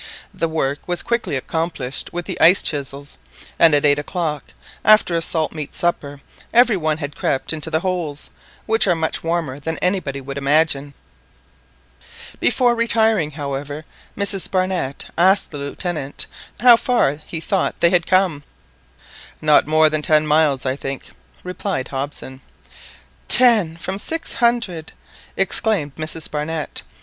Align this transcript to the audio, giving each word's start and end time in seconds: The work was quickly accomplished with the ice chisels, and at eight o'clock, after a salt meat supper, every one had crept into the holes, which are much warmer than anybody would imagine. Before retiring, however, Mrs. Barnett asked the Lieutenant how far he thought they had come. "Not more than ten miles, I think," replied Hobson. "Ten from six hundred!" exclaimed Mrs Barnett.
The 0.33 0.49
work 0.49 0.87
was 0.87 1.03
quickly 1.03 1.35
accomplished 1.35 2.11
with 2.11 2.25
the 2.25 2.41
ice 2.41 2.63
chisels, 2.63 3.19
and 3.59 3.75
at 3.75 3.85
eight 3.85 3.99
o'clock, 3.99 4.45
after 4.83 5.13
a 5.15 5.21
salt 5.21 5.51
meat 5.51 5.75
supper, 5.75 6.21
every 6.51 6.75
one 6.75 6.97
had 6.97 7.15
crept 7.15 7.53
into 7.53 7.69
the 7.69 7.81
holes, 7.81 8.31
which 8.65 8.87
are 8.87 8.95
much 8.95 9.23
warmer 9.23 9.59
than 9.59 9.77
anybody 9.77 10.19
would 10.19 10.39
imagine. 10.39 10.95
Before 12.39 12.73
retiring, 12.73 13.29
however, 13.29 13.85
Mrs. 14.17 14.49
Barnett 14.49 15.05
asked 15.19 15.51
the 15.51 15.59
Lieutenant 15.59 16.25
how 16.61 16.77
far 16.77 17.19
he 17.27 17.39
thought 17.39 17.79
they 17.79 17.91
had 17.91 18.07
come. 18.07 18.41
"Not 19.39 19.67
more 19.67 19.87
than 19.87 20.01
ten 20.01 20.25
miles, 20.25 20.65
I 20.65 20.75
think," 20.75 21.11
replied 21.43 21.89
Hobson. 21.89 22.41
"Ten 23.27 23.77
from 23.77 23.99
six 23.99 24.33
hundred!" 24.33 24.93
exclaimed 25.37 25.93
Mrs 25.97 26.31
Barnett. 26.31 26.81